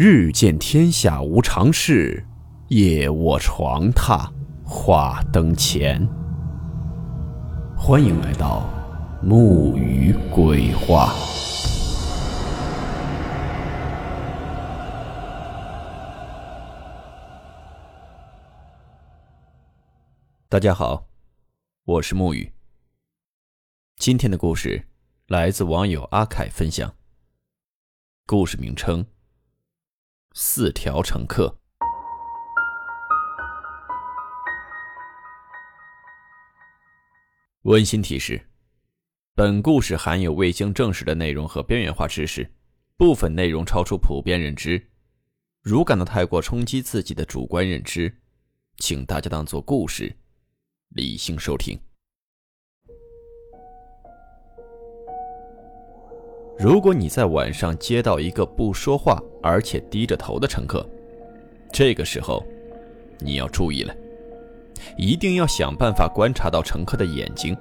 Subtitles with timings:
[0.00, 2.24] 日见天下无常事，
[2.68, 4.30] 夜卧床榻
[4.64, 6.08] 话灯前。
[7.76, 8.70] 欢迎来到
[9.20, 11.12] 木鱼鬼话。
[20.48, 21.08] 大家好，
[21.86, 22.52] 我是木鱼。
[23.96, 24.86] 今天的故事
[25.26, 26.94] 来自网友阿凯分享。
[28.26, 29.04] 故事名称：
[30.34, 31.58] 四条乘客。
[37.62, 38.48] 温馨提示：
[39.34, 42.50] 本故事含有未经证实的内容和边缘化知识，
[42.96, 44.90] 部分内容超出普遍认知。
[45.62, 48.20] 如感到太过冲击自己的主观认知，
[48.76, 50.16] 请大家当做故事。
[50.90, 51.78] 理性收听。
[56.58, 60.84] 如果你在晚上接到一个不说话而且低着头的乘客，
[61.70, 62.44] 这个时候
[63.20, 63.94] 你要注意了，
[64.96, 67.56] 一定要想办法观察到乘客的眼睛，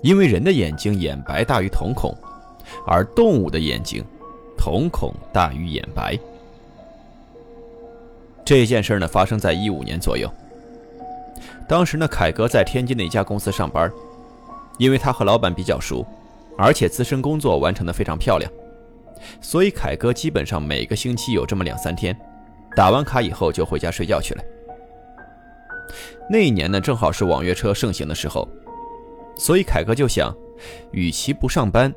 [0.00, 2.16] 因为人的眼睛眼白大于瞳孔，
[2.86, 4.02] 而动物的眼睛
[4.56, 6.18] 瞳孔大于眼白。
[8.42, 10.26] 这件事呢，发生在一五年左右。
[11.68, 13.92] 当时呢，凯哥在天津的一家公司上班，
[14.78, 16.04] 因为他和老板比较熟，
[16.58, 18.50] 而且自身工作完成的非常漂亮，
[19.40, 22.16] 所以凯哥基本上每个星期有这么两三天，
[22.76, 24.42] 打完卡以后就回家睡觉去了。
[26.30, 28.48] 那一年呢，正好是网约车盛行的时候，
[29.36, 30.34] 所以凯哥就想，
[30.92, 31.92] 与其不上班，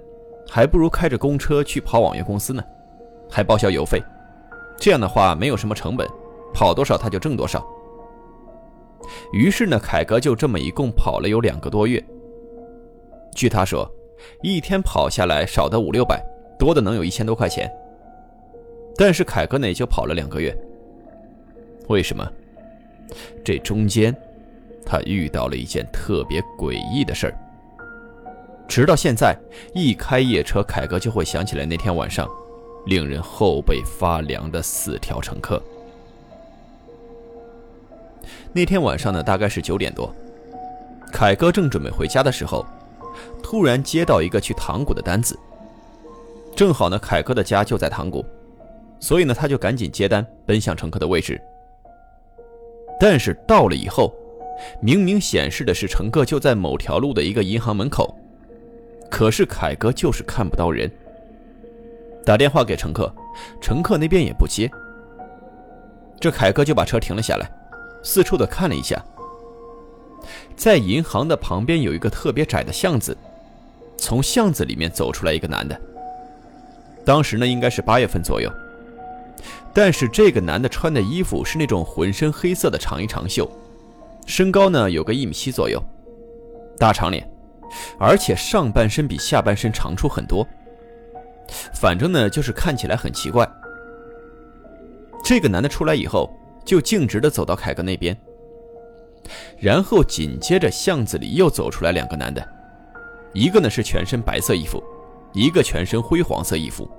[0.49, 2.63] 还不如开着公车去跑网约公司呢，
[3.29, 4.01] 还报销油费，
[4.77, 6.07] 这样的话没有什么成本，
[6.53, 7.65] 跑多少他就挣多少。
[9.31, 12.03] 于是呢，凯哥就这么一共跑了有两个多月。
[13.35, 13.89] 据他说，
[14.41, 16.23] 一天跑下来少的五六百，
[16.57, 17.71] 多的能有一千多块钱。
[18.97, 20.55] 但是凯哥呢，也就跑了两个月。
[21.87, 22.25] 为什么？
[23.43, 24.15] 这中间，
[24.85, 27.37] 他遇到了一件特别诡异的事儿。
[28.67, 29.37] 直到现在，
[29.73, 32.27] 一开夜车，凯哥就会想起来那天晚上，
[32.87, 35.61] 令人后背发凉的四条乘客。
[38.51, 40.11] 那天晚上呢，大概是九点多，
[41.11, 42.65] 凯哥正准备回家的时候，
[43.45, 45.37] 突然接到一个去塘沽的单子。
[46.55, 48.25] 正好呢，凯哥的家就在塘沽，
[48.99, 51.39] 所以呢，他就赶紧接单，奔向乘客的位置。
[52.99, 54.11] 但是到了以后，
[54.81, 58.17] 明明显示的是乘客就在某条路的一个银行门口，
[59.11, 60.89] 可是凯哥就是看不到人。
[62.25, 63.13] 打电话给乘客，
[63.61, 64.67] 乘客那边也不接。
[66.19, 67.47] 这凯哥就把车停了下来。
[68.01, 68.99] 四处的看了一下，
[70.55, 73.15] 在银行的旁边有一个特别窄的巷子，
[74.05, 75.75] 从巷子里面走出来一个男的。
[77.03, 78.51] 当时呢，应该是八月份左右，
[79.73, 83.51] 但是这个男的穿的衣服是那种浑身黑色的长衣长袖，
[84.27, 85.83] 身高呢有个一米七左右，
[86.77, 87.27] 大长脸，
[87.97, 90.47] 而且上半身比下半身长出很多，
[91.73, 93.49] 反正呢就是看起来很奇怪。
[95.23, 96.31] 这个男的出来以后。
[96.63, 98.17] 就径直的走到凯哥那边，
[99.59, 102.43] 然后紧接着巷子里又走出来两个男的，
[103.35, 104.81] 一个呢是全身白色衣服，
[105.33, 106.89] 一个全身灰黄色衣服，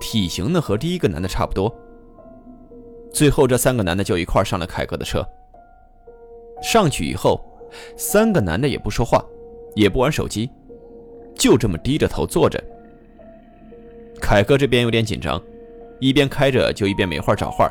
[0.00, 1.72] 体型呢和第一个男的差不多。
[3.12, 5.24] 最后这三个男的就一块上了凯哥的车。
[6.60, 7.40] 上去以后，
[7.96, 9.24] 三个男的也不说话，
[9.76, 10.50] 也不玩手机，
[11.36, 12.60] 就这么低着头坐着。
[14.20, 15.40] 凯哥这边有点紧张，
[16.00, 17.70] 一边开着就一边没话找话。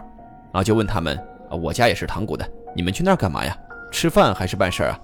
[0.54, 1.20] 啊，就问他们，
[1.62, 3.58] 我家也是塘沽的，你们去那儿干嘛呀？
[3.92, 4.98] 吃饭还是办事啊？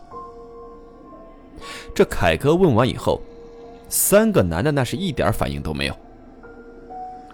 [1.94, 3.22] 这凯哥问完以后，
[3.90, 5.96] 三个男的那是一点反应都没有。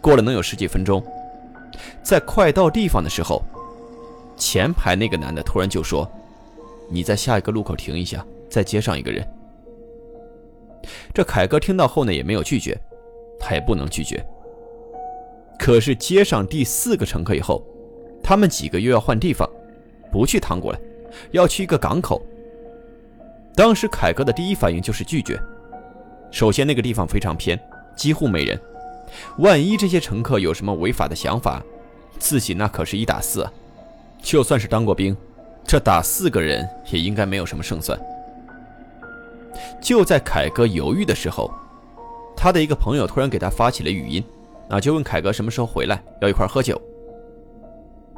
[0.02, 1.04] 过了能有十几分钟，
[2.04, 3.44] 在快到地方的时候，
[4.38, 6.10] 前排那个男的突然就说
[6.90, 9.28] ：“你在下一个路口停一下，再接上一个人。”
[11.14, 12.80] 这凯哥听到后呢，也没有拒绝，
[13.40, 14.24] 他也不能拒绝。
[15.58, 17.64] 可是接上第四个乘客以后。
[18.28, 19.48] 他们几个又要换地方，
[20.12, 20.80] 不去塘沽了，
[21.30, 22.20] 要去一个港口。
[23.56, 25.42] 当时凯哥的第一反应就是拒绝。
[26.30, 27.58] 首先，那个地方非常偏，
[27.96, 28.60] 几乎没人。
[29.38, 31.64] 万一这些乘客有什么违法的想法，
[32.20, 33.52] 自己那可是一打四啊！
[34.22, 35.16] 就算是当过兵，
[35.64, 37.98] 这打四个人也应该没有什么胜算。
[39.82, 41.50] 就在凯哥犹豫的时候，
[42.36, 44.22] 他的一个朋友突然给他发起了语音，
[44.68, 46.80] 啊，就问凯哥什么时候回来，要一块喝酒。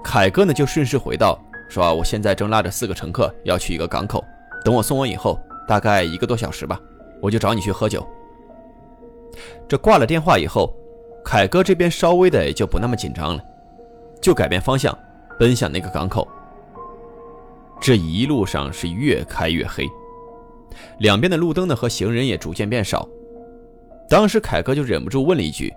[0.04, 1.40] 凯哥呢，就顺势回道
[1.70, 4.24] ：“说啊我现在正拉着四个乘客要去一个港口，
[4.64, 6.80] 等我送完以后，大概一个多小时吧，
[7.22, 8.06] 我就找你去喝酒。”
[9.68, 10.74] 这挂了电话以后，
[11.24, 13.44] 凯哥这边稍微的也就不那么紧张了，
[14.22, 14.98] 就改变方向，
[15.38, 16.28] 奔向那个港口。
[17.80, 19.86] 这一路上是越开越黑，
[21.00, 23.08] 两边的路灯呢和行人也逐渐变少。
[24.10, 25.72] 当时凯哥就忍不住问了一句：“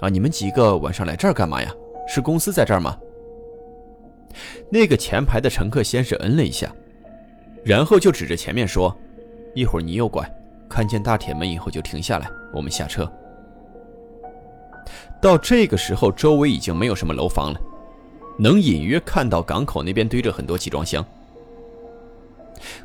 [0.00, 1.72] 啊，你们几个晚上来这儿干嘛呀？
[2.08, 2.98] 是公司在这儿吗？”
[4.68, 6.74] 那个前排的乘客先是嗯了一下，
[7.66, 8.96] 然后就指着前面说
[9.52, 10.24] ：“一会儿你右拐，
[10.68, 13.10] 看见大铁门以后就停下来，我们下车。”
[15.20, 17.60] 到这个时候，周围已经没有什么楼房了，
[18.38, 21.04] 能隐约看到港口那边堆着很多集装箱。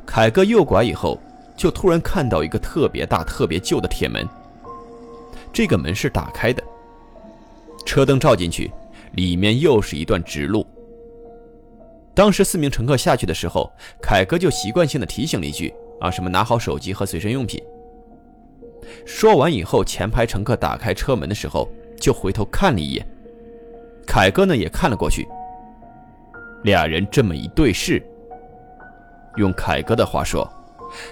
[0.04, 1.16] 凯哥右拐以后，
[1.56, 4.28] 就突然看到一个特别大、特别旧的铁门。
[5.52, 6.60] 这个门是打开的，
[7.86, 8.68] 车灯照进去，
[9.12, 10.66] 里面又是一段直路。
[12.14, 17.62] 当时四名乘客下去的时候，凯哥就习惯性的提醒了一句：“啊，什么拿好手机和随身用品。”
[19.06, 21.68] 说完以后，前排乘客打开车门的时候，
[21.98, 23.06] 就回头看了一眼，
[24.06, 25.26] 凯哥呢也看了过去。
[26.64, 28.02] 俩人这么一对视。
[29.36, 30.46] 用凯哥的话说，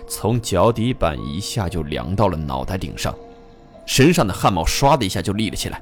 [0.07, 3.15] 从脚底板一下就凉到了脑袋顶上，
[3.87, 5.81] 身上的汗毛唰的一下就立了起来。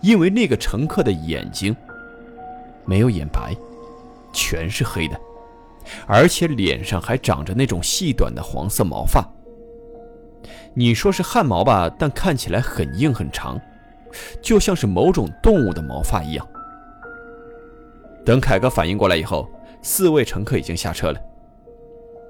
[0.00, 1.74] 因为那个乘客的眼睛
[2.84, 3.54] 没有眼白，
[4.32, 5.20] 全是黑的，
[6.06, 9.26] 而且脸上还长着那种细短的黄色毛发。
[10.74, 13.60] 你说是汗毛吧，但看起来很硬很长，
[14.40, 16.46] 就像是某种动物的毛发一样。
[18.24, 19.48] 等凯哥反应过来以后。
[19.82, 21.18] 四位乘客已经下车了，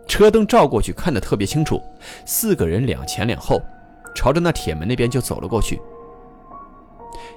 [0.07, 1.83] 车灯照过去看得特别清楚，
[2.25, 3.61] 四个人两前两后，
[4.15, 5.83] 朝着那铁门那边就走了过去。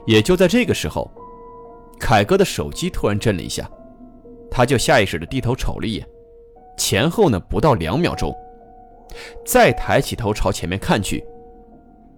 [0.06, 1.10] 也就在这个时候，
[2.00, 3.68] 凯哥的手机突然震了一下，
[4.56, 6.08] 他就下意识的低头瞅了一眼，
[6.78, 8.32] 前后呢不到两秒钟，
[9.44, 11.26] 再抬起头朝前面看去，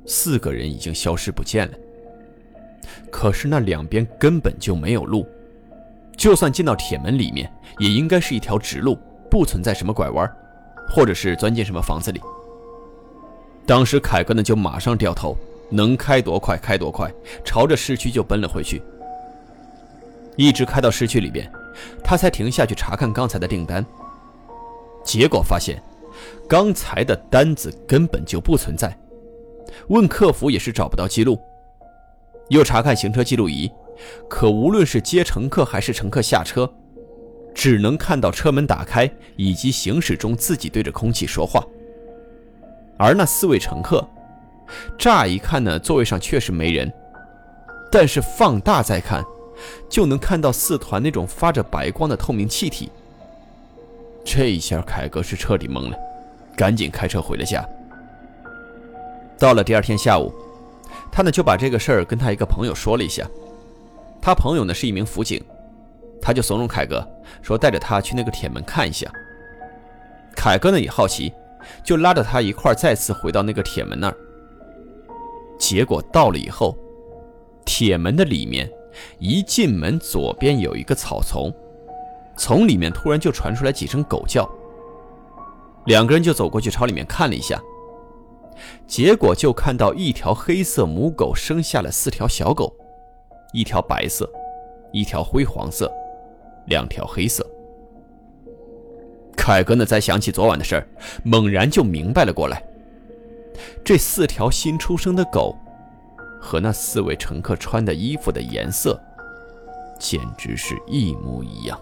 [0.06, 1.74] 四个人已经消失不见了。
[3.10, 5.26] 可是那两边根本就没有路。
[6.18, 7.50] 就算进到铁门里面，
[7.80, 8.98] 也应该是一条直路，
[9.32, 10.30] 不存在什么拐弯，
[10.90, 12.20] 或者是钻进什么房子里。
[13.66, 15.38] 当时凯哥呢就马上掉头，
[15.70, 17.10] 能开多快开多快，
[17.46, 18.82] 朝着市区就奔了回去。
[20.36, 21.50] 一直开到市区里边，
[22.04, 23.86] 他才停下去查看刚才的订单。
[25.04, 25.82] 结果发现，
[26.48, 28.98] 刚才的单子根本就不存在，
[29.90, 31.40] 问客服也是找不到记录，
[32.50, 33.72] 又查看行车记录仪。
[34.30, 36.70] 可无论是接乘客还是乘客下车，
[37.54, 41.64] 只能看到车门打开以及行驶中自己对着空气说话。
[42.98, 44.06] 而那四位乘客，
[44.98, 46.92] 乍一看呢，座位上确实没人，
[47.92, 49.24] 但是放大再看，
[49.90, 52.92] 就能看到四团那种发着白光的透明气体。
[54.24, 55.98] 这一下，凯哥是彻底懵了，
[56.56, 57.64] 赶紧开车回了家。
[59.38, 60.34] 到了第二天下午，
[61.12, 63.28] 他呢就把这个事儿跟他一个朋友说了一下。
[64.22, 65.44] 他朋友呢是一名辅警，
[66.22, 67.08] 他就怂恿凯哥
[67.42, 69.12] 说带着他去那个铁门看一下。
[70.36, 71.32] 凯哥呢也好奇，
[71.84, 74.18] 就拉着他一块再次回到那个铁门那儿。
[75.60, 76.76] 结果到了以后，
[77.64, 78.70] 铁门的里面
[79.20, 81.54] 一进门左边有一个草丛，
[82.36, 84.50] 从里面突然就传出来几声狗叫。
[85.86, 87.62] 两个人就走过去朝里面看了一下，
[88.88, 92.74] 结果就看到一条黑色母狗生下了四条小狗。
[93.54, 94.30] 一条白色，
[94.92, 95.90] 一条灰黄色，
[96.66, 97.46] 两条黑色。
[99.38, 100.88] 凯哥呢，再想起昨晚的事儿，
[101.24, 102.62] 猛然就明白了过来。
[103.84, 105.56] 这四条新出生的狗，
[106.46, 109.02] 和那四位乘客穿的衣服的颜色，
[110.00, 111.80] 简直是一模一样。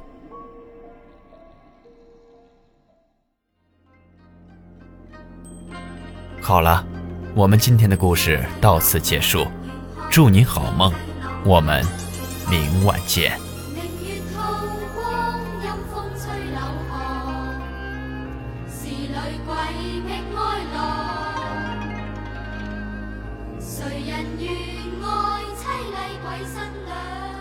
[6.42, 6.86] 好了，
[7.36, 9.46] 我们今天的故事到此结束，
[10.10, 10.94] 祝你好梦。
[11.44, 11.84] 我们
[12.50, 13.38] 明晚见。
[18.68, 18.90] 谁
[24.14, 24.52] 人愿
[25.02, 27.33] 爱，凄厉鬼新娘。